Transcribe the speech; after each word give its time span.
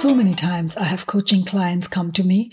So 0.00 0.14
many 0.14 0.34
times 0.34 0.78
I 0.78 0.84
have 0.84 1.04
coaching 1.04 1.44
clients 1.44 1.86
come 1.86 2.10
to 2.12 2.24
me 2.24 2.50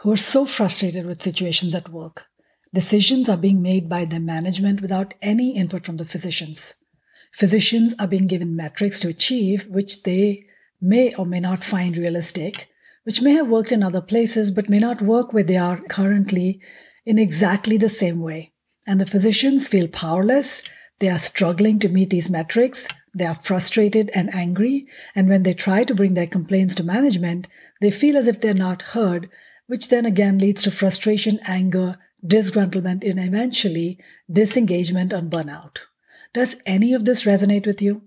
who 0.00 0.12
are 0.12 0.18
so 0.18 0.44
frustrated 0.44 1.06
with 1.06 1.22
situations 1.22 1.74
at 1.74 1.88
work. 1.88 2.26
Decisions 2.74 3.26
are 3.26 3.38
being 3.38 3.62
made 3.62 3.88
by 3.88 4.04
their 4.04 4.20
management 4.20 4.82
without 4.82 5.14
any 5.22 5.56
input 5.56 5.86
from 5.86 5.96
the 5.96 6.04
physicians. 6.04 6.74
Physicians 7.32 7.94
are 7.98 8.06
being 8.06 8.26
given 8.26 8.54
metrics 8.54 9.00
to 9.00 9.08
achieve, 9.08 9.66
which 9.68 10.02
they 10.02 10.44
may 10.78 11.10
or 11.14 11.24
may 11.24 11.40
not 11.40 11.64
find 11.64 11.96
realistic, 11.96 12.68
which 13.04 13.22
may 13.22 13.32
have 13.32 13.48
worked 13.48 13.72
in 13.72 13.82
other 13.82 14.02
places, 14.02 14.50
but 14.50 14.68
may 14.68 14.78
not 14.78 15.00
work 15.00 15.32
where 15.32 15.42
they 15.42 15.56
are 15.56 15.80
currently 15.88 16.60
in 17.06 17.18
exactly 17.18 17.78
the 17.78 17.88
same 17.88 18.20
way. 18.20 18.52
And 18.86 19.00
the 19.00 19.06
physicians 19.06 19.68
feel 19.68 19.88
powerless. 19.88 20.60
They 20.98 21.08
are 21.08 21.18
struggling 21.18 21.78
to 21.78 21.88
meet 21.88 22.10
these 22.10 22.28
metrics. 22.28 22.86
They 23.14 23.26
are 23.26 23.34
frustrated 23.34 24.10
and 24.14 24.34
angry. 24.34 24.86
And 25.14 25.28
when 25.28 25.44
they 25.44 25.54
try 25.54 25.84
to 25.84 25.94
bring 25.94 26.14
their 26.14 26.26
complaints 26.26 26.74
to 26.76 26.84
management, 26.84 27.46
they 27.80 27.90
feel 27.90 28.16
as 28.16 28.26
if 28.26 28.40
they're 28.40 28.54
not 28.54 28.82
heard, 28.82 29.30
which 29.66 29.88
then 29.88 30.04
again 30.04 30.38
leads 30.38 30.62
to 30.64 30.70
frustration, 30.70 31.38
anger, 31.46 31.98
disgruntlement, 32.26 33.08
and 33.08 33.20
eventually 33.20 33.98
disengagement 34.30 35.12
and 35.12 35.30
burnout. 35.30 35.82
Does 36.32 36.56
any 36.66 36.92
of 36.92 37.04
this 37.04 37.24
resonate 37.24 37.66
with 37.66 37.80
you? 37.80 38.02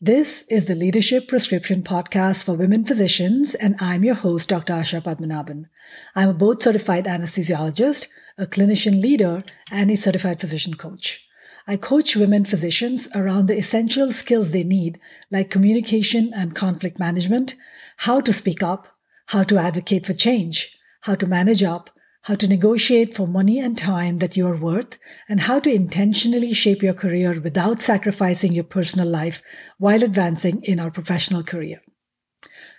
This 0.00 0.44
is 0.50 0.66
the 0.66 0.74
Leadership 0.74 1.28
Prescription 1.28 1.82
Podcast 1.82 2.44
for 2.44 2.54
women 2.54 2.84
physicians, 2.84 3.54
and 3.54 3.76
I'm 3.78 4.04
your 4.04 4.14
host, 4.14 4.48
Dr. 4.48 4.72
Asha 4.74 5.02
Padmanabhan. 5.02 5.66
I'm 6.14 6.28
a 6.30 6.34
board 6.34 6.62
certified 6.62 7.04
anesthesiologist, 7.04 8.08
a 8.36 8.46
clinician 8.46 9.00
leader, 9.00 9.44
and 9.70 9.90
a 9.90 9.96
certified 9.96 10.40
physician 10.40 10.74
coach. 10.74 11.26
I 11.66 11.76
coach 11.76 12.14
women 12.14 12.44
physicians 12.44 13.08
around 13.14 13.46
the 13.46 13.56
essential 13.56 14.12
skills 14.12 14.50
they 14.50 14.64
need, 14.64 15.00
like 15.30 15.50
communication 15.50 16.32
and 16.34 16.54
conflict 16.54 16.98
management, 16.98 17.54
how 17.98 18.20
to 18.20 18.32
speak 18.32 18.62
up, 18.62 18.88
how 19.28 19.44
to 19.44 19.56
advocate 19.56 20.04
for 20.06 20.12
change, 20.12 20.76
how 21.02 21.14
to 21.14 21.26
manage 21.26 21.62
up, 21.62 21.90
how 22.22 22.34
to 22.34 22.48
negotiate 22.48 23.14
for 23.14 23.26
money 23.26 23.60
and 23.60 23.78
time 23.78 24.18
that 24.18 24.36
you 24.36 24.46
are 24.46 24.56
worth, 24.56 24.98
and 25.28 25.42
how 25.42 25.58
to 25.60 25.72
intentionally 25.72 26.52
shape 26.52 26.82
your 26.82 26.94
career 26.94 27.40
without 27.40 27.80
sacrificing 27.80 28.52
your 28.52 28.64
personal 28.64 29.08
life 29.08 29.42
while 29.78 30.02
advancing 30.02 30.62
in 30.62 30.78
our 30.78 30.90
professional 30.90 31.42
career. 31.42 31.80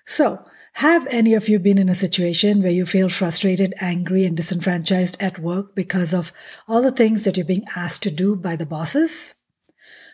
So, 0.06 0.46
have 0.76 1.08
any 1.10 1.34
of 1.34 1.48
you 1.48 1.58
been 1.58 1.78
in 1.78 1.88
a 1.88 1.96
situation 1.96 2.62
where 2.62 2.72
you 2.72 2.86
feel 2.86 3.08
frustrated, 3.08 3.74
angry, 3.80 4.26
and 4.26 4.36
disenfranchised 4.36 5.16
at 5.22 5.40
work 5.40 5.74
because 5.74 6.14
of 6.14 6.34
all 6.68 6.82
the 6.82 6.92
things 6.92 7.24
that 7.24 7.38
you're 7.38 7.46
being 7.46 7.66
asked 7.78 8.04
to 8.04 8.12
do 8.12 8.36
by 8.36 8.58
the 8.58 8.66
bosses? 8.66 9.36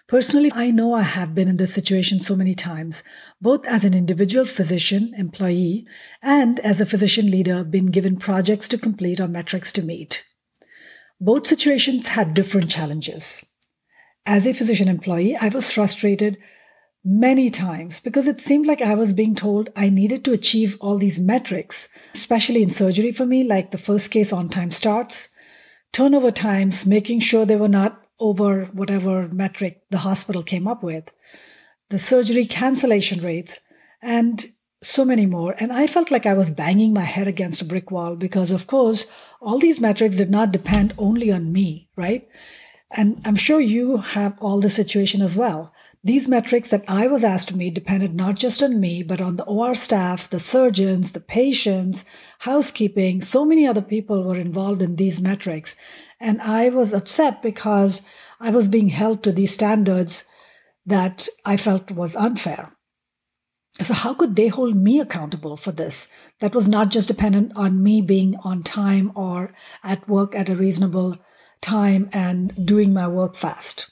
Personally, 0.07 0.51
I 0.53 0.69
know 0.69 0.93
I 0.93 1.01
have 1.01 1.33
been 1.33 1.47
in 1.47 1.57
this 1.57 1.73
situation 1.73 2.19
so 2.19 2.35
many 2.35 2.53
times, 2.53 3.01
both 3.41 3.65
as 3.65 3.83
an 3.83 3.95
individual 3.95 4.45
physician 4.45 5.13
employee 5.17 5.87
and 6.21 6.59
as 6.59 6.79
a 6.79 6.85
physician 6.85 7.31
leader, 7.31 7.63
been 7.63 7.87
given 7.87 8.17
projects 8.17 8.67
to 8.67 8.77
complete 8.77 9.19
or 9.19 9.27
metrics 9.27 9.71
to 9.73 9.81
meet. 9.81 10.23
Both 11.19 11.47
situations 11.47 12.09
had 12.09 12.35
different 12.35 12.69
challenges. 12.69 13.43
As 14.27 14.45
a 14.45 14.53
physician 14.53 14.87
employee, 14.87 15.35
I 15.35 15.47
was 15.47 15.71
frustrated 15.71 16.37
many 17.03 17.49
times 17.49 17.99
because 17.99 18.27
it 18.27 18.39
seemed 18.39 18.65
like 18.65 18.81
I 18.81 18.95
was 18.95 19.13
being 19.13 19.35
told 19.35 19.69
I 19.75 19.89
needed 19.89 20.23
to 20.25 20.33
achieve 20.33 20.77
all 20.79 20.97
these 20.97 21.19
metrics, 21.19 21.89
especially 22.13 22.61
in 22.61 22.69
surgery 22.69 23.11
for 23.11 23.25
me, 23.25 23.43
like 23.43 23.71
the 23.71 23.77
first 23.77 24.11
case 24.11 24.31
on 24.31 24.49
time 24.49 24.71
starts, 24.71 25.29
turnover 25.91 26.31
times, 26.31 26.85
making 26.85 27.21
sure 27.21 27.45
they 27.45 27.55
were 27.55 27.67
not 27.67 28.01
over 28.19 28.65
whatever 28.65 29.27
metric 29.29 29.81
the 29.89 29.99
hospital 29.99 30.43
came 30.43 30.67
up 30.67 30.83
with, 30.83 31.11
the 31.89 31.99
surgery 31.99 32.45
cancellation 32.45 33.21
rates, 33.21 33.59
and 34.01 34.45
so 34.83 35.05
many 35.05 35.25
more. 35.25 35.55
And 35.59 35.71
I 35.71 35.87
felt 35.87 36.11
like 36.11 36.25
I 36.25 36.33
was 36.33 36.51
banging 36.51 36.93
my 36.93 37.03
head 37.03 37.27
against 37.27 37.61
a 37.61 37.65
brick 37.65 37.91
wall 37.91 38.15
because, 38.15 38.51
of 38.51 38.67
course, 38.67 39.05
all 39.39 39.59
these 39.59 39.79
metrics 39.79 40.17
did 40.17 40.29
not 40.29 40.51
depend 40.51 40.93
only 40.97 41.31
on 41.31 41.51
me, 41.51 41.89
right? 41.95 42.27
And 42.95 43.21
I'm 43.25 43.35
sure 43.35 43.59
you 43.59 43.97
have 43.97 44.37
all 44.39 44.59
the 44.59 44.69
situation 44.69 45.21
as 45.21 45.37
well. 45.37 45.73
These 46.03 46.27
metrics 46.27 46.69
that 46.69 46.83
I 46.87 47.07
was 47.07 47.23
asked 47.23 47.49
to 47.49 47.57
meet 47.57 47.75
depended 47.75 48.15
not 48.15 48.35
just 48.35 48.63
on 48.63 48.79
me, 48.79 49.03
but 49.03 49.21
on 49.21 49.35
the 49.35 49.45
OR 49.45 49.75
staff, 49.75 50.29
the 50.29 50.39
surgeons, 50.39 51.11
the 51.11 51.19
patients, 51.19 52.03
housekeeping. 52.39 53.21
So 53.21 53.45
many 53.45 53.67
other 53.67 53.83
people 53.83 54.23
were 54.23 54.37
involved 54.37 54.81
in 54.81 54.95
these 54.95 55.21
metrics. 55.21 55.75
And 56.19 56.41
I 56.41 56.69
was 56.69 56.93
upset 56.93 57.41
because 57.41 58.01
I 58.39 58.49
was 58.49 58.67
being 58.67 58.89
held 58.89 59.23
to 59.23 59.31
these 59.31 59.53
standards 59.53 60.25
that 60.85 61.27
I 61.45 61.55
felt 61.55 61.91
was 61.91 62.15
unfair. 62.15 62.75
So, 63.81 63.93
how 63.93 64.13
could 64.13 64.35
they 64.35 64.47
hold 64.47 64.75
me 64.75 64.99
accountable 64.99 65.55
for 65.55 65.71
this? 65.71 66.09
That 66.39 66.53
was 66.53 66.67
not 66.67 66.89
just 66.89 67.07
dependent 67.07 67.53
on 67.55 67.81
me 67.81 68.01
being 68.01 68.35
on 68.43 68.63
time 68.63 69.11
or 69.15 69.53
at 69.83 70.09
work 70.09 70.35
at 70.35 70.49
a 70.49 70.55
reasonable 70.55 71.17
time 71.61 72.09
and 72.11 72.65
doing 72.65 72.93
my 72.93 73.07
work 73.07 73.35
fast. 73.35 73.91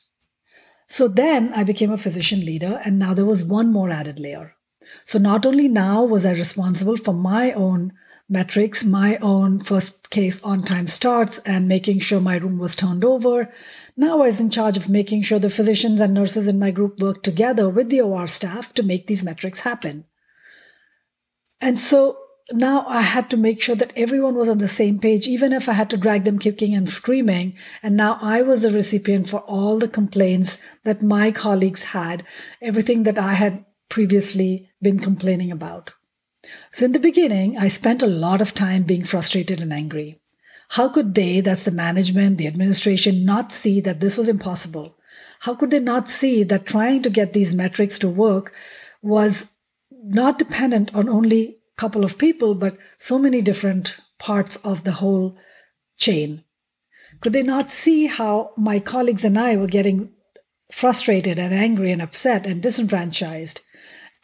So 0.87 1.07
then 1.07 1.53
I 1.53 1.63
became 1.63 1.91
a 1.91 1.97
physician 1.97 2.43
leader, 2.43 2.81
and 2.83 2.97
now 2.97 3.13
there 3.13 3.25
was 3.25 3.45
one 3.45 3.71
more 3.71 3.91
added 3.91 4.19
layer. 4.19 4.55
So 5.05 5.19
not 5.19 5.45
only 5.45 5.67
now 5.67 6.03
was 6.03 6.25
I 6.25 6.31
responsible 6.31 6.97
for 6.97 7.13
my 7.13 7.51
own 7.51 7.93
metrics, 8.27 8.83
my 8.83 9.17
own 9.17 9.59
first 9.59 10.09
case 10.09 10.41
on 10.43 10.63
time 10.63 10.87
starts, 10.87 11.39
and 11.39 11.67
making 11.67 11.99
sure 11.99 12.19
my 12.19 12.37
room 12.37 12.57
was 12.57 12.75
turned 12.75 13.05
over. 13.05 13.51
Now 13.95 14.21
I 14.21 14.27
was 14.27 14.39
in 14.39 14.49
charge 14.49 14.77
of 14.77 14.89
making 14.89 15.23
sure 15.23 15.39
the 15.39 15.49
physicians 15.49 15.99
and 15.99 16.13
nurses 16.13 16.47
in 16.47 16.57
my 16.57 16.71
group 16.71 16.99
worked 16.99 17.23
together 17.23 17.69
with 17.69 17.89
the 17.89 18.01
OR 18.01 18.27
staff 18.27 18.73
to 18.73 18.83
make 18.83 19.07
these 19.07 19.23
metrics 19.23 19.61
happen. 19.61 20.05
And 21.61 21.79
so 21.79 22.17
now 22.51 22.85
I 22.87 23.01
had 23.01 23.29
to 23.29 23.37
make 23.37 23.61
sure 23.61 23.75
that 23.75 23.93
everyone 23.95 24.35
was 24.35 24.49
on 24.49 24.57
the 24.57 24.67
same 24.67 24.99
page, 24.99 25.27
even 25.27 25.53
if 25.53 25.69
I 25.69 25.73
had 25.73 25.89
to 25.91 25.97
drag 25.97 26.23
them 26.23 26.39
kicking 26.39 26.73
and 26.73 26.89
screaming. 26.89 27.55
And 27.83 27.95
now 27.95 28.17
I 28.21 28.41
was 28.41 28.63
the 28.63 28.71
recipient 28.71 29.29
for 29.29 29.41
all 29.41 29.77
the 29.77 29.87
complaints 29.87 30.63
that 30.83 31.01
my 31.01 31.31
colleagues 31.31 31.83
had, 31.83 32.25
everything 32.61 33.03
that 33.03 33.19
I 33.19 33.33
had 33.33 33.65
previously 33.89 34.69
been 34.81 34.99
complaining 34.99 35.51
about. 35.51 35.91
So 36.71 36.85
in 36.85 36.93
the 36.93 36.99
beginning, 36.99 37.57
I 37.57 37.67
spent 37.67 38.01
a 38.01 38.07
lot 38.07 38.41
of 38.41 38.53
time 38.53 38.83
being 38.83 39.03
frustrated 39.03 39.61
and 39.61 39.73
angry. 39.73 40.19
How 40.69 40.89
could 40.89 41.15
they, 41.15 41.41
that's 41.41 41.63
the 41.63 41.71
management, 41.71 42.37
the 42.37 42.47
administration, 42.47 43.25
not 43.25 43.51
see 43.51 43.79
that 43.81 43.99
this 43.99 44.17
was 44.17 44.29
impossible? 44.29 44.95
How 45.41 45.55
could 45.55 45.71
they 45.71 45.79
not 45.79 46.09
see 46.09 46.43
that 46.43 46.65
trying 46.65 47.01
to 47.03 47.09
get 47.09 47.33
these 47.33 47.53
metrics 47.53 47.97
to 47.99 48.09
work 48.09 48.53
was 49.01 49.51
not 49.91 50.39
dependent 50.39 50.93
on 50.93 51.09
only 51.09 51.58
couple 51.79 52.03
of 52.03 52.17
people, 52.17 52.53
but 52.55 52.77
so 52.97 53.17
many 53.17 53.41
different 53.41 53.97
parts 54.17 54.57
of 54.57 54.83
the 54.83 54.97
whole 54.99 55.37
chain. 55.95 56.43
Could 57.21 57.31
they 57.31 57.43
not 57.43 57.71
see 57.71 58.07
how 58.07 58.51
my 58.57 58.79
colleagues 58.79 59.23
and 59.23 59.39
I 59.39 59.55
were 59.55 59.75
getting 59.77 60.09
frustrated 60.71 61.39
and 61.39 61.53
angry 61.53 61.91
and 61.91 62.01
upset 62.01 62.45
and 62.45 62.61
disenfranchised? 62.61 63.61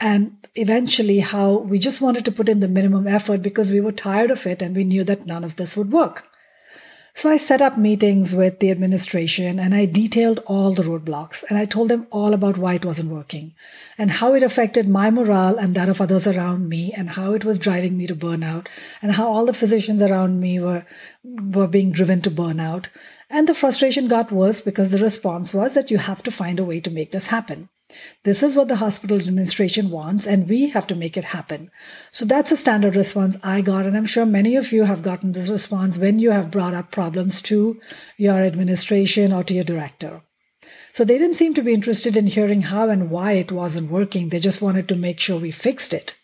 And 0.02 0.46
eventually, 0.56 1.22
how 1.22 1.60
we 1.60 1.80
just 1.80 2.02
wanted 2.02 2.26
to 2.26 2.32
put 2.32 2.50
in 2.50 2.60
the 2.60 2.68
minimum 2.68 3.08
effort 3.08 3.42
because 3.42 3.72
we 3.72 3.80
were 3.80 3.94
tired 3.94 4.32
of 4.32 4.46
it 4.46 4.62
and 4.62 4.76
we 4.76 4.84
knew 4.84 5.06
that 5.06 5.26
none 5.26 5.46
of 5.46 5.56
this 5.56 5.78
would 5.78 5.94
work. 5.94 6.26
So 7.18 7.30
I 7.30 7.38
set 7.38 7.62
up 7.62 7.78
meetings 7.78 8.36
with 8.36 8.60
the 8.60 8.70
administration 8.70 9.58
and 9.58 9.74
I 9.74 9.86
detailed 9.86 10.42
all 10.46 10.74
the 10.74 10.84
roadblocks 10.84 11.46
and 11.48 11.58
I 11.58 11.64
told 11.64 11.88
them 11.88 12.08
all 12.12 12.34
about 12.34 12.58
why 12.58 12.74
it 12.74 12.84
wasn't 12.84 13.10
working 13.10 13.54
and 13.98 14.12
how 14.12 14.34
it 14.34 14.44
affected 14.44 14.90
my 14.90 15.10
morale 15.10 15.58
and 15.58 15.76
that 15.76 15.88
of 15.88 16.02
others 16.02 16.28
around 16.28 16.68
me 16.68 16.92
and 16.92 17.12
how 17.12 17.34
it 17.34 17.46
was 17.46 17.58
driving 17.58 17.96
me 17.96 18.06
to 18.08 18.18
burnout 18.18 18.68
and 19.02 19.14
how 19.14 19.30
all 19.30 19.46
the 19.46 19.54
physicians 19.54 20.02
around 20.02 20.42
me 20.42 20.60
were, 20.60 20.86
were 21.24 21.70
being 21.70 21.94
driven 21.94 22.22
to 22.22 22.30
burnout. 22.30 22.88
And 23.30 23.48
the 23.48 23.56
frustration 23.56 24.10
got 24.10 24.30
worse 24.30 24.60
because 24.60 24.92
the 24.92 24.98
response 24.98 25.54
was 25.54 25.74
that 25.74 25.90
you 25.90 26.00
have 26.00 26.22
to 26.24 26.32
find 26.32 26.60
a 26.60 26.66
way 26.66 26.82
to 26.82 26.92
make 26.92 27.14
this 27.14 27.28
happen. 27.28 27.70
This 28.24 28.42
is 28.42 28.56
what 28.56 28.68
the 28.68 28.78
hospital 28.78 29.18
administration 29.18 29.92
wants, 29.92 30.26
and 30.26 30.50
we 30.50 30.70
have 30.70 30.88
to 30.88 30.96
make 30.96 31.16
it 31.16 31.26
happen. 31.26 31.70
So 32.12 32.26
that's 32.26 32.52
a 32.52 32.58
standard 32.58 32.96
response 32.96 33.38
I 33.44 33.62
got, 33.62 33.86
and 33.86 33.96
I'm 33.96 34.08
sure 34.08 34.26
many 34.26 34.56
of 34.56 34.72
you 34.72 34.86
have 34.86 35.04
gotten 35.04 35.32
this 35.34 35.50
response 35.50 35.98
when 35.98 36.18
you 36.18 36.32
have 36.32 36.50
brought 36.50 36.74
up 36.74 36.92
problems 36.92 37.42
to 37.44 37.80
your 38.18 38.42
administration 38.42 39.32
or 39.32 39.44
to 39.44 39.54
your 39.54 39.64
director. 39.64 40.24
So 40.94 41.04
they 41.04 41.20
didn't 41.20 41.36
seem 41.36 41.54
to 41.54 41.62
be 41.62 41.74
interested 41.74 42.18
in 42.18 42.28
hearing 42.28 42.64
how 42.64 42.90
and 42.90 43.12
why 43.12 43.34
it 43.34 43.52
wasn't 43.52 43.92
working. 43.92 44.30
They 44.30 44.40
just 44.40 44.62
wanted 44.62 44.88
to 44.88 44.96
make 44.96 45.20
sure 45.20 45.40
we 45.40 45.52
fixed 45.52 45.94
it. 45.94 46.16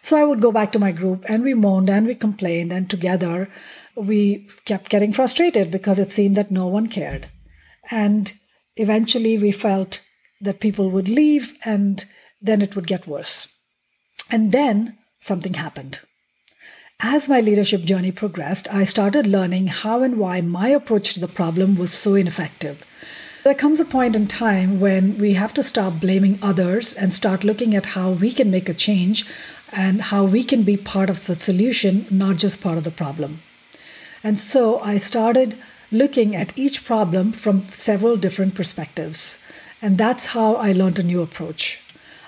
So 0.00 0.16
I 0.16 0.24
would 0.24 0.40
go 0.40 0.52
back 0.52 0.72
to 0.72 0.78
my 0.78 0.92
group 0.92 1.24
and 1.28 1.42
we 1.42 1.52
moaned 1.52 1.90
and 1.90 2.06
we 2.06 2.14
complained, 2.14 2.72
and 2.72 2.88
together 2.88 3.50
we 3.94 4.48
kept 4.64 4.88
getting 4.88 5.12
frustrated 5.12 5.70
because 5.70 5.98
it 5.98 6.10
seemed 6.10 6.36
that 6.36 6.50
no 6.50 6.66
one 6.66 6.86
cared. 6.88 7.28
And 7.90 8.32
eventually 8.76 9.36
we 9.36 9.52
felt 9.52 10.00
that 10.40 10.60
people 10.60 10.90
would 10.90 11.08
leave 11.08 11.54
and 11.64 12.04
then 12.40 12.62
it 12.62 12.76
would 12.76 12.86
get 12.86 13.06
worse. 13.06 13.52
And 14.30 14.52
then 14.52 14.96
something 15.20 15.54
happened. 15.54 16.00
As 17.00 17.28
my 17.28 17.40
leadership 17.40 17.82
journey 17.82 18.10
progressed, 18.10 18.66
I 18.74 18.84
started 18.84 19.26
learning 19.26 19.68
how 19.68 20.02
and 20.02 20.18
why 20.18 20.40
my 20.40 20.68
approach 20.68 21.14
to 21.14 21.20
the 21.20 21.28
problem 21.28 21.76
was 21.76 21.92
so 21.92 22.14
ineffective. 22.14 22.84
There 23.44 23.54
comes 23.54 23.78
a 23.78 23.84
point 23.84 24.16
in 24.16 24.26
time 24.26 24.80
when 24.80 25.16
we 25.16 25.34
have 25.34 25.54
to 25.54 25.62
stop 25.62 26.00
blaming 26.00 26.40
others 26.42 26.94
and 26.94 27.14
start 27.14 27.44
looking 27.44 27.74
at 27.74 27.86
how 27.86 28.10
we 28.10 28.32
can 28.32 28.50
make 28.50 28.68
a 28.68 28.74
change 28.74 29.24
and 29.72 30.02
how 30.02 30.24
we 30.24 30.42
can 30.42 30.64
be 30.64 30.76
part 30.76 31.08
of 31.08 31.26
the 31.26 31.36
solution, 31.36 32.04
not 32.10 32.36
just 32.36 32.60
part 32.60 32.78
of 32.78 32.84
the 32.84 32.90
problem. 32.90 33.42
And 34.24 34.38
so 34.38 34.80
I 34.80 34.96
started 34.96 35.56
looking 35.92 36.34
at 36.34 36.52
each 36.58 36.84
problem 36.84 37.32
from 37.32 37.68
several 37.68 38.16
different 38.16 38.54
perspectives. 38.54 39.38
And 39.80 39.96
that's 39.96 40.26
how 40.26 40.56
I 40.56 40.72
learned 40.72 40.98
a 40.98 41.02
new 41.02 41.22
approach. 41.22 41.80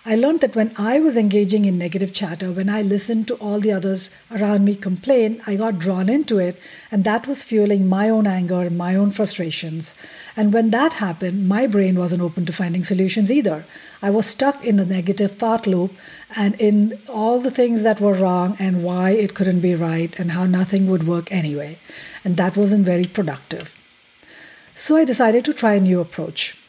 I 0.07 0.17
learned 0.17 0.41
that 0.41 0.57
when 0.57 0.73
I 0.79 0.99
was 0.99 1.17
engaging 1.17 1.67
in 1.67 1.77
negative 1.77 2.15
chatter, 2.15 2.51
when 2.51 2.71
I 2.71 2.81
listened 2.81 3.29
to 3.29 3.35
all 3.35 3.61
the 3.61 3.73
others 3.73 4.11
around 4.31 4.65
me 4.65 4.75
complain, 4.75 5.43
I 5.47 5.57
got 5.57 5.79
drawn 5.79 6.09
into 6.09 6.39
it, 6.39 6.59
and 6.91 7.05
that 7.05 7.27
was 7.27 7.45
fueling 7.45 7.87
my 7.87 8.09
own 8.09 8.27
anger 8.27 8.71
my 8.71 8.95
own 8.95 9.11
frustrations. 9.11 9.95
And 10.37 10.55
when 10.55 10.71
that 10.71 10.95
happened, 10.95 11.49
my 11.49 11.67
brain 11.67 11.99
wasn't 11.99 12.23
open 12.23 12.47
to 12.47 12.53
finding 12.53 12.83
solutions 12.83 13.31
either. 13.31 13.67
I 14.01 14.09
was 14.09 14.25
stuck 14.25 14.65
in 14.65 14.79
a 14.79 14.87
negative 14.87 15.33
thought 15.33 15.67
loop 15.67 15.93
and 16.35 16.55
in 16.59 16.99
all 17.07 17.39
the 17.41 17.51
things 17.51 17.83
that 17.83 18.01
were 18.01 18.15
wrong 18.15 18.57
and 18.59 18.83
why 18.83 19.11
it 19.11 19.35
couldn't 19.35 19.61
be 19.61 19.75
right 19.75 20.19
and 20.19 20.31
how 20.31 20.47
nothing 20.47 20.89
would 20.89 21.07
work 21.07 21.31
anyway. 21.31 21.79
And 22.25 22.39
that 22.39 22.57
wasn't 22.57 22.87
very 22.87 23.05
productive. 23.05 23.77
So 24.75 24.97
I 24.97 25.05
decided 25.05 25.45
to 25.45 25.53
try 25.53 25.75
a 25.75 25.81
new 25.81 26.01
approach. 26.01 26.60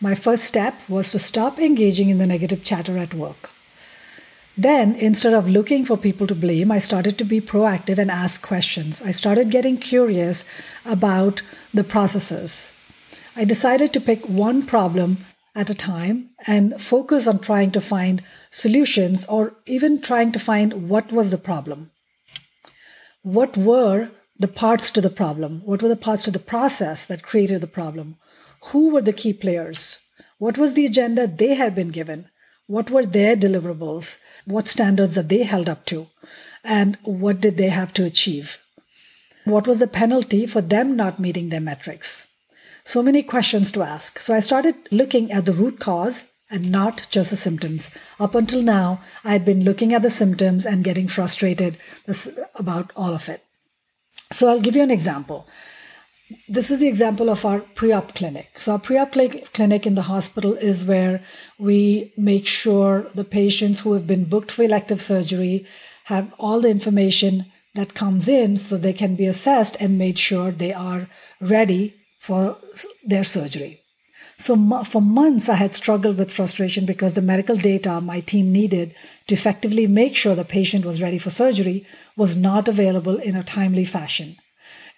My 0.00 0.14
first 0.14 0.44
step 0.44 0.74
was 0.88 1.10
to 1.12 1.18
stop 1.18 1.58
engaging 1.58 2.10
in 2.10 2.18
the 2.18 2.26
negative 2.26 2.62
chatter 2.62 2.98
at 2.98 3.14
work. 3.14 3.50
Then, 4.58 4.94
instead 4.94 5.34
of 5.34 5.48
looking 5.48 5.84
for 5.84 5.96
people 5.96 6.26
to 6.26 6.34
blame, 6.34 6.70
I 6.70 6.78
started 6.78 7.18
to 7.18 7.24
be 7.24 7.40
proactive 7.40 7.98
and 7.98 8.10
ask 8.10 8.40
questions. 8.40 9.02
I 9.02 9.10
started 9.10 9.50
getting 9.50 9.76
curious 9.76 10.44
about 10.84 11.42
the 11.72 11.84
processes. 11.84 12.72
I 13.34 13.44
decided 13.44 13.92
to 13.92 14.00
pick 14.00 14.26
one 14.26 14.62
problem 14.62 15.18
at 15.54 15.70
a 15.70 15.74
time 15.74 16.30
and 16.46 16.80
focus 16.80 17.26
on 17.26 17.38
trying 17.38 17.70
to 17.72 17.80
find 17.80 18.22
solutions 18.50 19.24
or 19.26 19.54
even 19.66 20.00
trying 20.00 20.32
to 20.32 20.38
find 20.38 20.88
what 20.88 21.12
was 21.12 21.30
the 21.30 21.38
problem. 21.38 21.90
What 23.22 23.56
were 23.56 24.10
the 24.38 24.48
parts 24.48 24.90
to 24.92 25.00
the 25.00 25.10
problem? 25.10 25.62
What 25.64 25.82
were 25.82 25.88
the 25.88 25.96
parts 25.96 26.22
to 26.24 26.30
the 26.30 26.38
process 26.38 27.06
that 27.06 27.22
created 27.22 27.62
the 27.62 27.66
problem? 27.66 28.16
Who 28.70 28.90
were 28.90 29.02
the 29.02 29.12
key 29.12 29.32
players? 29.32 30.00
What 30.38 30.58
was 30.58 30.72
the 30.72 30.86
agenda 30.86 31.26
they 31.26 31.54
had 31.54 31.74
been 31.74 31.90
given? 31.90 32.30
What 32.66 32.90
were 32.90 33.06
their 33.06 33.36
deliverables? 33.36 34.16
What 34.44 34.66
standards 34.66 35.14
that 35.14 35.28
they 35.28 35.44
held 35.44 35.68
up 35.68 35.84
to? 35.86 36.08
And 36.64 36.98
what 37.04 37.40
did 37.40 37.56
they 37.58 37.68
have 37.68 37.94
to 37.94 38.04
achieve? 38.04 38.58
What 39.44 39.68
was 39.68 39.78
the 39.78 39.86
penalty 39.86 40.46
for 40.46 40.60
them 40.60 40.96
not 40.96 41.20
meeting 41.20 41.48
their 41.48 41.60
metrics? 41.60 42.26
So 42.82 43.02
many 43.02 43.22
questions 43.22 43.70
to 43.72 43.84
ask. 43.84 44.18
So 44.18 44.34
I 44.34 44.40
started 44.40 44.74
looking 44.90 45.30
at 45.30 45.44
the 45.44 45.52
root 45.52 45.78
cause 45.78 46.24
and 46.50 46.70
not 46.70 47.06
just 47.08 47.30
the 47.30 47.36
symptoms. 47.36 47.92
Up 48.18 48.34
until 48.34 48.62
now, 48.62 49.00
I 49.22 49.32
had 49.32 49.44
been 49.44 49.62
looking 49.62 49.94
at 49.94 50.02
the 50.02 50.10
symptoms 50.10 50.66
and 50.66 50.82
getting 50.82 51.06
frustrated 51.06 51.78
about 52.56 52.90
all 52.96 53.14
of 53.14 53.28
it. 53.28 53.44
So 54.32 54.48
I'll 54.48 54.60
give 54.60 54.74
you 54.74 54.82
an 54.82 54.90
example 54.90 55.46
this 56.48 56.70
is 56.70 56.80
the 56.80 56.88
example 56.88 57.30
of 57.30 57.44
our 57.44 57.60
pre-op 57.60 58.14
clinic. 58.14 58.58
So 58.58 58.72
our 58.72 58.78
pre-op 58.78 59.12
clinic 59.52 59.86
in 59.86 59.94
the 59.94 60.02
hospital 60.02 60.54
is 60.54 60.84
where 60.84 61.22
we 61.58 62.12
make 62.16 62.46
sure 62.46 63.10
the 63.14 63.24
patients 63.24 63.80
who 63.80 63.92
have 63.92 64.06
been 64.06 64.24
booked 64.24 64.50
for 64.50 64.64
elective 64.64 65.00
surgery 65.00 65.66
have 66.04 66.32
all 66.38 66.60
the 66.60 66.70
information 66.70 67.46
that 67.74 67.94
comes 67.94 68.26
in 68.28 68.56
so 68.56 68.76
they 68.76 68.92
can 68.92 69.14
be 69.14 69.26
assessed 69.26 69.76
and 69.78 69.98
made 69.98 70.18
sure 70.18 70.50
they 70.50 70.72
are 70.72 71.08
ready 71.40 71.94
for 72.18 72.56
their 73.04 73.24
surgery. 73.24 73.82
So 74.38 74.84
for 74.84 75.00
months, 75.00 75.48
I 75.48 75.54
had 75.54 75.74
struggled 75.74 76.18
with 76.18 76.32
frustration 76.32 76.84
because 76.84 77.14
the 77.14 77.22
medical 77.22 77.56
data 77.56 78.00
my 78.00 78.20
team 78.20 78.52
needed 78.52 78.94
to 79.28 79.34
effectively 79.34 79.86
make 79.86 80.14
sure 80.16 80.34
the 80.34 80.44
patient 80.44 80.84
was 80.84 81.00
ready 81.00 81.18
for 81.18 81.30
surgery 81.30 81.86
was 82.16 82.36
not 82.36 82.68
available 82.68 83.16
in 83.16 83.34
a 83.36 83.44
timely 83.44 83.84
fashion. 83.84 84.36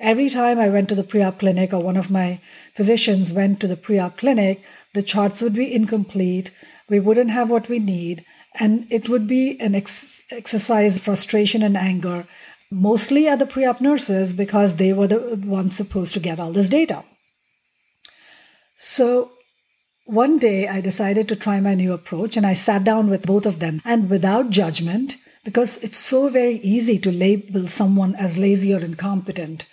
Every 0.01 0.29
time 0.29 0.61
I 0.61 0.69
went 0.69 0.89
to 0.91 0.95
the 0.95 1.05
pre 1.05 1.23
op 1.23 1.41
clinic 1.41 1.73
or 1.73 1.83
one 1.83 1.97
of 1.97 2.11
my 2.11 2.41
physicians 2.75 3.33
went 3.33 3.61
to 3.61 3.67
the 3.67 3.77
pre 3.77 3.99
op 3.99 4.17
clinic, 4.17 4.63
the 4.95 5.03
charts 5.03 5.43
would 5.43 5.55
be 5.55 5.75
incomplete. 5.75 6.53
We 6.89 7.01
wouldn't 7.01 7.31
have 7.31 7.51
what 7.51 7.69
we 7.69 7.79
need. 7.79 8.25
And 8.61 8.87
it 8.91 9.09
would 9.09 9.27
be 9.27 9.61
an 9.61 9.75
ex- 9.75 10.23
exercise 10.31 10.99
frustration 10.99 11.63
and 11.63 11.77
anger, 11.77 12.27
mostly 12.71 13.29
at 13.29 13.39
the 13.39 13.47
pre 13.47 13.65
op 13.65 13.81
nurses 13.81 14.33
because 14.33 14.77
they 14.77 14.93
were 14.93 15.09
the 15.09 15.41
ones 15.45 15.75
supposed 15.77 16.15
to 16.15 16.21
get 16.21 16.39
all 16.39 16.53
this 16.53 16.69
data. 16.69 17.05
So 18.77 19.33
one 20.05 20.39
day 20.39 20.69
I 20.69 20.81
decided 20.81 21.29
to 21.29 21.37
try 21.37 21.61
my 21.61 21.75
new 21.75 21.93
approach 21.93 22.37
and 22.37 22.47
I 22.47 22.55
sat 22.55 22.85
down 22.85 23.11
with 23.11 23.27
both 23.27 23.45
of 23.45 23.59
them 23.59 23.83
and 23.85 24.09
without 24.09 24.51
judgment, 24.51 25.17
because 25.49 25.79
it's 25.79 25.97
so 25.97 26.29
very 26.29 26.57
easy 26.57 26.99
to 26.99 27.11
label 27.11 27.67
someone 27.69 28.15
as 28.17 28.37
lazy 28.37 28.75
or 28.75 28.81
incompetent. 28.81 29.65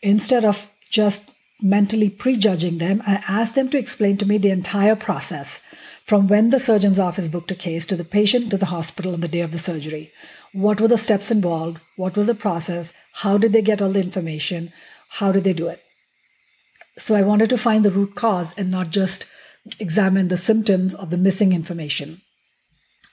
Instead 0.00 0.44
of 0.44 0.70
just 0.90 1.28
mentally 1.60 2.08
prejudging 2.08 2.78
them, 2.78 3.02
I 3.04 3.14
asked 3.26 3.56
them 3.56 3.68
to 3.70 3.78
explain 3.78 4.16
to 4.18 4.26
me 4.26 4.38
the 4.38 4.52
entire 4.52 4.94
process 4.94 5.60
from 6.06 6.28
when 6.28 6.50
the 6.50 6.60
surgeon's 6.60 7.00
office 7.00 7.26
booked 7.26 7.50
a 7.50 7.56
case 7.56 7.84
to 7.86 7.96
the 7.96 8.04
patient 8.04 8.50
to 8.50 8.56
the 8.56 8.66
hospital 8.66 9.12
on 9.12 9.20
the 9.20 9.26
day 9.26 9.40
of 9.40 9.50
the 9.50 9.58
surgery. 9.58 10.12
What 10.52 10.80
were 10.80 10.86
the 10.86 10.96
steps 10.96 11.32
involved? 11.32 11.80
What 11.96 12.16
was 12.16 12.28
the 12.28 12.36
process? 12.36 12.92
How 13.14 13.38
did 13.38 13.52
they 13.52 13.60
get 13.60 13.82
all 13.82 13.90
the 13.90 14.00
information? 14.00 14.72
How 15.18 15.32
did 15.32 15.42
they 15.42 15.52
do 15.52 15.66
it? 15.66 15.82
So 16.96 17.16
I 17.16 17.22
wanted 17.22 17.50
to 17.50 17.58
find 17.58 17.84
the 17.84 17.90
root 17.90 18.14
cause 18.14 18.54
and 18.56 18.70
not 18.70 18.90
just 18.90 19.26
examine 19.80 20.28
the 20.28 20.36
symptoms 20.36 20.94
of 20.94 21.10
the 21.10 21.16
missing 21.16 21.52
information. 21.52 22.20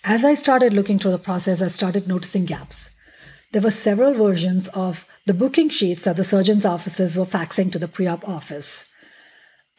As 0.07 0.23
I 0.23 0.35
started 0.35 0.73
looking 0.73 0.99
through 0.99 1.13
the 1.13 1.17
process, 1.17 1.63
I 1.63 1.67
started 1.67 2.07
noticing 2.07 2.45
gaps. 2.45 2.91
There 3.53 3.61
were 3.63 3.71
several 3.71 4.13
versions 4.13 4.67
of 4.67 5.07
the 5.25 5.33
booking 5.33 5.67
sheets 5.69 6.03
that 6.03 6.15
the 6.15 6.23
surgeon's 6.23 6.63
offices 6.63 7.17
were 7.17 7.25
faxing 7.25 7.71
to 7.71 7.79
the 7.79 7.87
pre 7.87 8.05
op 8.05 8.27
office, 8.29 8.87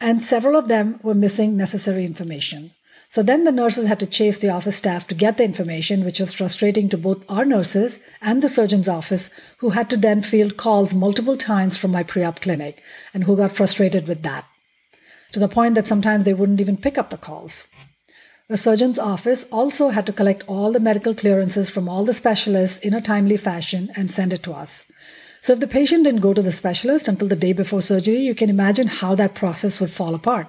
and 0.01 0.21
several 0.21 0.57
of 0.57 0.67
them 0.67 0.99
were 1.01 1.13
missing 1.13 1.55
necessary 1.55 2.03
information. 2.03 2.71
So 3.09 3.23
then 3.23 3.45
the 3.45 3.53
nurses 3.53 3.87
had 3.87 3.99
to 3.99 4.05
chase 4.05 4.37
the 4.37 4.49
office 4.49 4.75
staff 4.75 5.07
to 5.07 5.15
get 5.15 5.37
the 5.37 5.45
information, 5.45 6.03
which 6.03 6.19
was 6.19 6.33
frustrating 6.33 6.89
to 6.89 6.97
both 6.97 7.23
our 7.31 7.45
nurses 7.45 8.01
and 8.21 8.43
the 8.43 8.49
surgeon's 8.49 8.89
office, 8.89 9.29
who 9.59 9.69
had 9.69 9.89
to 9.91 9.95
then 9.95 10.21
field 10.21 10.57
calls 10.57 10.93
multiple 10.93 11.37
times 11.37 11.77
from 11.77 11.91
my 11.91 12.03
pre 12.03 12.25
op 12.25 12.41
clinic 12.41 12.83
and 13.13 13.23
who 13.23 13.37
got 13.37 13.55
frustrated 13.55 14.09
with 14.09 14.23
that 14.23 14.43
to 15.31 15.39
the 15.39 15.47
point 15.47 15.75
that 15.75 15.87
sometimes 15.87 16.25
they 16.25 16.33
wouldn't 16.33 16.59
even 16.59 16.75
pick 16.75 16.97
up 16.97 17.11
the 17.11 17.17
calls. 17.17 17.67
The 18.49 18.55
surgeon's 18.55 18.97
office 18.97 19.45
also 19.51 19.89
had 19.89 20.05
to 20.05 20.13
collect 20.13 20.45
all 20.47 20.71
the 20.71 20.79
medical 20.79 21.13
clearances 21.13 21.69
from 21.69 21.89
all 21.89 22.05
the 22.05 22.13
specialists 22.13 22.79
in 22.79 22.93
a 22.93 23.01
timely 23.01 23.35
fashion 23.35 23.89
and 23.93 24.09
send 24.09 24.31
it 24.31 24.41
to 24.43 24.53
us. 24.53 24.85
So, 25.41 25.51
if 25.51 25.59
the 25.59 25.67
patient 25.67 26.05
didn't 26.05 26.21
go 26.21 26.33
to 26.33 26.41
the 26.41 26.53
specialist 26.53 27.09
until 27.09 27.27
the 27.27 27.35
day 27.35 27.51
before 27.51 27.81
surgery, 27.81 28.19
you 28.19 28.33
can 28.33 28.49
imagine 28.49 28.87
how 28.87 29.15
that 29.15 29.35
process 29.35 29.81
would 29.81 29.91
fall 29.91 30.15
apart. 30.15 30.47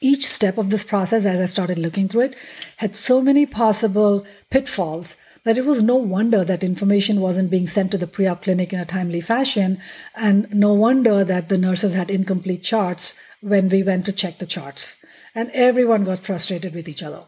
Each 0.00 0.28
step 0.28 0.58
of 0.58 0.70
this 0.70 0.84
process, 0.84 1.26
as 1.26 1.40
I 1.40 1.46
started 1.46 1.76
looking 1.76 2.06
through 2.06 2.20
it, 2.20 2.36
had 2.76 2.94
so 2.94 3.20
many 3.20 3.46
possible 3.46 4.24
pitfalls 4.50 5.16
that 5.42 5.58
it 5.58 5.66
was 5.66 5.82
no 5.82 5.96
wonder 5.96 6.44
that 6.44 6.62
information 6.62 7.20
wasn't 7.20 7.50
being 7.50 7.66
sent 7.66 7.90
to 7.90 7.98
the 7.98 8.06
pre 8.06 8.28
op 8.28 8.44
clinic 8.44 8.72
in 8.72 8.78
a 8.78 8.84
timely 8.84 9.20
fashion, 9.20 9.80
and 10.14 10.46
no 10.54 10.72
wonder 10.72 11.24
that 11.24 11.48
the 11.48 11.58
nurses 11.58 11.94
had 11.94 12.12
incomplete 12.12 12.62
charts 12.62 13.16
when 13.40 13.68
we 13.68 13.82
went 13.82 14.06
to 14.06 14.12
check 14.12 14.38
the 14.38 14.46
charts 14.46 15.02
and 15.36 15.50
everyone 15.52 16.04
got 16.04 16.20
frustrated 16.20 16.74
with 16.74 16.88
each 16.88 17.02
other. 17.02 17.22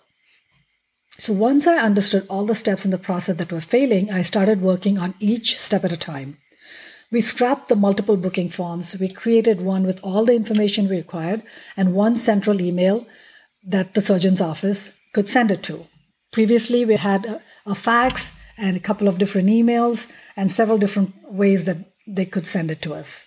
So 1.18 1.32
once 1.32 1.66
I 1.66 1.76
understood 1.76 2.26
all 2.28 2.46
the 2.46 2.54
steps 2.54 2.84
in 2.84 2.90
the 2.90 2.98
process 2.98 3.36
that 3.36 3.52
were 3.52 3.60
failing, 3.60 4.10
I 4.10 4.22
started 4.22 4.62
working 4.62 4.98
on 4.98 5.14
each 5.20 5.58
step 5.58 5.84
at 5.84 5.92
a 5.92 5.96
time. 5.96 6.38
We 7.10 7.20
scrapped 7.20 7.68
the 7.68 7.76
multiple 7.76 8.16
booking 8.16 8.48
forms. 8.48 8.98
We 8.98 9.08
created 9.08 9.60
one 9.60 9.84
with 9.84 10.00
all 10.02 10.24
the 10.24 10.34
information 10.34 10.88
we 10.88 10.96
required 10.96 11.42
and 11.76 11.94
one 11.94 12.16
central 12.16 12.60
email 12.60 13.06
that 13.66 13.94
the 13.94 14.00
surgeon's 14.00 14.40
office 14.40 14.94
could 15.12 15.28
send 15.28 15.50
it 15.50 15.62
to. 15.64 15.86
Previously, 16.32 16.84
we 16.84 16.96
had 16.96 17.26
a, 17.26 17.42
a 17.66 17.74
fax 17.74 18.32
and 18.56 18.76
a 18.76 18.80
couple 18.80 19.08
of 19.08 19.18
different 19.18 19.48
emails 19.48 20.10
and 20.36 20.50
several 20.50 20.78
different 20.78 21.12
ways 21.30 21.64
that 21.64 21.78
they 22.06 22.26
could 22.26 22.46
send 22.46 22.70
it 22.70 22.80
to 22.82 22.94
us. 22.94 23.26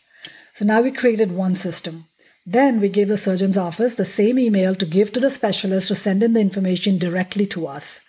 So 0.53 0.65
now 0.65 0.81
we 0.81 0.91
created 0.91 1.31
one 1.31 1.55
system. 1.55 2.05
Then 2.45 2.81
we 2.81 2.89
gave 2.89 3.07
the 3.07 3.17
surgeon's 3.17 3.57
office 3.57 3.93
the 3.93 4.05
same 4.05 4.39
email 4.39 4.73
to 4.75 4.85
give 4.85 5.11
to 5.13 5.19
the 5.19 5.29
specialist 5.29 5.89
to 5.89 5.95
send 5.95 6.23
in 6.23 6.33
the 6.33 6.39
information 6.39 6.97
directly 6.97 7.45
to 7.47 7.67
us. 7.67 8.01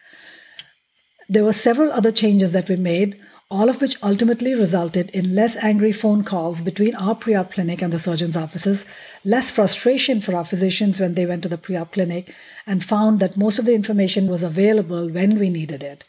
There 1.29 1.45
were 1.45 1.53
several 1.53 1.93
other 1.93 2.13
changes 2.13 2.53
that 2.53 2.69
we 2.69 2.77
made, 2.77 3.21
all 3.53 3.69
of 3.69 3.83
which 3.83 4.03
ultimately 4.03 4.55
resulted 4.55 5.11
in 5.11 5.35
less 5.35 5.57
angry 5.57 5.93
phone 5.93 6.25
calls 6.25 6.63
between 6.63 6.95
our 6.95 7.15
pre 7.15 7.35
op 7.35 7.53
clinic 7.53 7.83
and 7.83 7.93
the 7.93 7.99
surgeon's 7.99 8.37
offices, 8.37 8.87
less 9.27 9.51
frustration 9.51 10.23
for 10.23 10.35
our 10.35 10.45
physicians 10.45 10.99
when 10.99 11.13
they 11.13 11.27
went 11.27 11.43
to 11.43 11.51
the 11.51 11.59
pre 11.59 11.77
op 11.77 11.93
clinic 11.93 12.35
and 12.67 12.83
found 12.83 13.21
that 13.21 13.37
most 13.37 13.59
of 13.59 13.67
the 13.67 13.75
information 13.75 14.27
was 14.27 14.43
available 14.43 15.07
when 15.11 15.39
we 15.39 15.51
needed 15.51 15.83
it. 15.83 16.03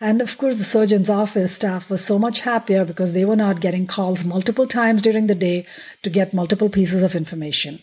And 0.00 0.22
of 0.22 0.38
course, 0.38 0.56
the 0.56 0.64
surgeon's 0.64 1.10
office 1.10 1.54
staff 1.54 1.90
was 1.90 2.02
so 2.02 2.18
much 2.18 2.40
happier 2.40 2.86
because 2.86 3.12
they 3.12 3.26
were 3.26 3.36
not 3.36 3.60
getting 3.60 3.86
calls 3.86 4.24
multiple 4.24 4.66
times 4.66 5.02
during 5.02 5.26
the 5.26 5.34
day 5.34 5.66
to 6.02 6.08
get 6.08 6.32
multiple 6.32 6.70
pieces 6.70 7.02
of 7.02 7.14
information. 7.14 7.82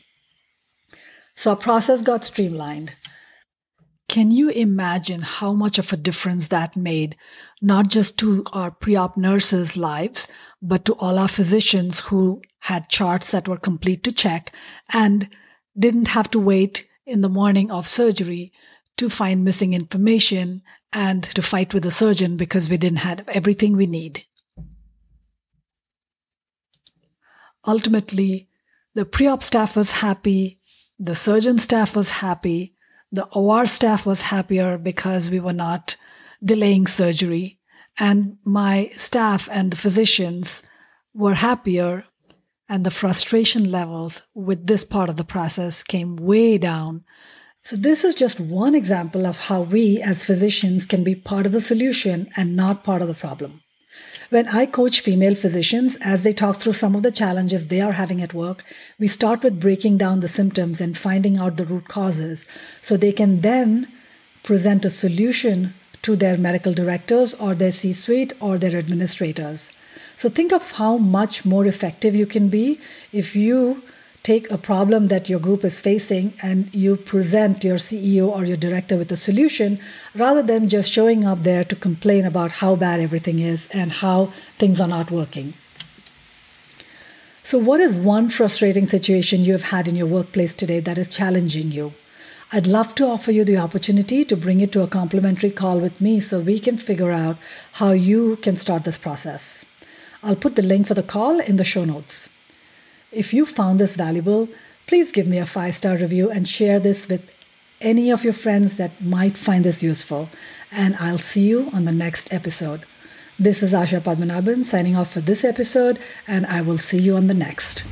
So 1.35 1.51
our 1.51 1.55
process 1.55 2.01
got 2.01 2.25
streamlined. 2.25 2.93
Can 4.13 4.29
you 4.29 4.49
imagine 4.49 5.23
how 5.23 5.53
much 5.53 5.79
of 5.79 5.91
a 5.91 5.97
difference 5.97 6.49
that 6.49 6.77
made, 6.77 7.17
not 7.63 7.87
just 7.87 8.19
to 8.19 8.43
our 8.53 8.69
pre 8.69 8.95
op 8.95 9.17
nurses' 9.17 9.75
lives, 9.75 10.27
but 10.61 10.85
to 10.85 10.93
all 10.99 11.17
our 11.17 11.27
physicians 11.27 12.01
who 12.01 12.43
had 12.59 12.89
charts 12.89 13.31
that 13.31 13.47
were 13.47 13.57
complete 13.57 14.03
to 14.03 14.11
check 14.11 14.51
and 14.91 15.29
didn't 15.75 16.09
have 16.09 16.29
to 16.29 16.39
wait 16.39 16.87
in 17.07 17.21
the 17.21 17.27
morning 17.27 17.71
of 17.71 17.87
surgery 17.87 18.53
to 18.97 19.09
find 19.09 19.43
missing 19.43 19.73
information 19.73 20.61
and 20.93 21.23
to 21.23 21.41
fight 21.41 21.73
with 21.73 21.81
the 21.81 21.89
surgeon 21.89 22.37
because 22.37 22.69
we 22.69 22.77
didn't 22.77 22.99
have 22.99 23.27
everything 23.29 23.75
we 23.75 23.87
need. 23.87 24.25
Ultimately, 27.65 28.47
the 28.93 29.05
pre 29.05 29.25
op 29.25 29.41
staff 29.41 29.75
was 29.75 30.03
happy, 30.03 30.59
the 30.99 31.15
surgeon 31.15 31.57
staff 31.57 31.95
was 31.95 32.21
happy, 32.21 32.75
the 33.13 33.25
OR 33.27 33.67
staff 33.67 34.07
was 34.07 34.23
happier 34.23 34.79
because 34.79 35.29
we 35.29 35.39
were 35.39 35.53
not 35.53 35.95
delaying 36.43 36.87
surgery, 36.87 37.59
and 37.99 38.37
my 38.43 38.89
staff 38.97 39.47
and 39.51 39.69
the 39.69 39.77
physicians 39.77 40.63
were 41.13 41.35
happier, 41.35 42.05
and 42.67 42.83
the 42.83 42.89
frustration 42.91 43.69
levels 43.69 44.23
with 44.33 44.65
this 44.65 44.83
part 44.83 45.09
of 45.09 45.17
the 45.17 45.23
process 45.23 45.83
came 45.83 46.15
way 46.15 46.57
down. 46.57 47.03
So, 47.61 47.75
this 47.75 48.03
is 48.03 48.15
just 48.15 48.39
one 48.39 48.73
example 48.73 49.27
of 49.27 49.37
how 49.37 49.61
we 49.61 50.01
as 50.01 50.25
physicians 50.25 50.87
can 50.87 51.03
be 51.03 51.13
part 51.13 51.45
of 51.45 51.51
the 51.51 51.61
solution 51.61 52.29
and 52.35 52.55
not 52.55 52.83
part 52.83 53.03
of 53.03 53.07
the 53.07 53.13
problem. 53.13 53.62
When 54.29 54.47
I 54.47 54.65
coach 54.65 55.01
female 55.01 55.35
physicians 55.35 55.95
as 55.97 56.23
they 56.23 56.33
talk 56.33 56.57
through 56.57 56.73
some 56.73 56.95
of 56.95 57.03
the 57.03 57.11
challenges 57.11 57.67
they 57.67 57.81
are 57.81 57.91
having 57.91 58.21
at 58.21 58.33
work, 58.33 58.63
we 58.97 59.07
start 59.07 59.43
with 59.43 59.59
breaking 59.59 59.97
down 59.97 60.21
the 60.21 60.27
symptoms 60.27 60.81
and 60.81 60.97
finding 60.97 61.37
out 61.37 61.57
the 61.57 61.65
root 61.65 61.87
causes 61.87 62.45
so 62.81 62.97
they 62.97 63.11
can 63.11 63.41
then 63.41 63.87
present 64.41 64.85
a 64.85 64.89
solution 64.89 65.73
to 66.01 66.15
their 66.15 66.37
medical 66.37 66.73
directors 66.73 67.33
or 67.35 67.53
their 67.53 67.71
C 67.71 67.93
suite 67.93 68.33
or 68.39 68.57
their 68.57 68.77
administrators. 68.77 69.71
So 70.15 70.29
think 70.29 70.51
of 70.51 70.71
how 70.71 70.97
much 70.97 71.45
more 71.45 71.65
effective 71.65 72.15
you 72.15 72.25
can 72.25 72.49
be 72.49 72.79
if 73.11 73.35
you 73.35 73.83
take 74.23 74.49
a 74.49 74.57
problem 74.57 75.07
that 75.07 75.27
your 75.27 75.39
group 75.39 75.65
is 75.65 75.81
facing 75.81 76.33
and 76.41 76.73
you 76.73 76.95
present 76.95 77.61
your 77.61 77.75
CEO 77.75 78.29
or 78.29 78.45
your 78.45 78.55
director 78.55 78.95
with 78.95 79.11
a 79.11 79.17
solution 79.17 79.77
rather 80.15 80.41
than 80.41 80.69
just 80.69 80.91
showing 80.91 81.25
up 81.25 81.43
there 81.43 81.65
to 81.65 81.75
complain 81.75 82.25
about 82.25 82.53
how 82.53 82.73
bad 82.73 83.01
everything 83.01 83.39
is 83.39 83.67
and 83.73 83.91
how 83.91 84.31
things 84.57 84.79
are 84.79 84.87
not 84.87 85.11
working. 85.11 85.53
So, 87.43 87.57
what 87.57 87.81
is 87.81 87.97
one 87.97 88.29
frustrating 88.29 88.87
situation 88.87 89.41
you 89.41 89.51
have 89.51 89.63
had 89.63 89.89
in 89.89 89.97
your 89.97 90.07
workplace 90.07 90.53
today 90.53 90.79
that 90.79 90.97
is 90.97 91.09
challenging 91.09 91.73
you? 91.73 91.93
I'd 92.53 92.67
love 92.67 92.95
to 92.95 93.05
offer 93.05 93.31
you 93.31 93.43
the 93.43 93.57
opportunity 93.57 94.23
to 94.23 94.37
bring 94.37 94.61
it 94.61 94.71
to 94.71 94.83
a 94.83 94.87
complimentary 94.87 95.51
call 95.51 95.79
with 95.79 95.99
me 95.99 96.21
so 96.21 96.39
we 96.39 96.59
can 96.59 96.77
figure 96.77 97.11
out 97.11 97.35
how 97.73 97.91
you 97.91 98.37
can 98.37 98.55
start 98.55 98.85
this 98.85 98.97
process. 98.97 99.65
I'll 100.21 100.37
put 100.37 100.55
the 100.55 100.61
link 100.61 100.87
for 100.87 100.93
the 100.93 101.03
call 101.03 101.41
in 101.41 101.57
the 101.57 101.65
show 101.65 101.83
notes. 101.83 102.29
If 103.15 103.33
you 103.33 103.45
found 103.45 103.79
this 103.79 103.95
valuable, 103.95 104.49
please 104.87 105.11
give 105.11 105.27
me 105.27 105.37
a 105.37 105.45
five 105.45 105.75
star 105.75 105.97
review 105.97 106.31
and 106.31 106.47
share 106.47 106.79
this 106.79 107.07
with 107.07 107.33
any 107.79 108.09
of 108.11 108.23
your 108.23 108.33
friends 108.33 108.77
that 108.77 109.01
might 109.01 109.37
find 109.37 109.63
this 109.63 109.83
useful. 109.83 110.29
And 110.71 110.95
I'll 110.99 111.19
see 111.19 111.47
you 111.47 111.69
on 111.73 111.85
the 111.85 111.91
next 111.91 112.33
episode. 112.33 112.83
This 113.37 113.61
is 113.61 113.73
Asha 113.73 113.99
Padmanabhan 113.99 114.65
signing 114.65 114.95
off 114.95 115.11
for 115.11 115.21
this 115.21 115.43
episode, 115.43 115.99
and 116.27 116.45
I 116.45 116.61
will 116.61 116.77
see 116.77 116.99
you 116.99 117.15
on 117.15 117.27
the 117.27 117.33
next. 117.33 117.83